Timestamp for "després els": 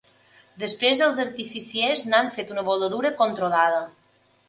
0.63-1.21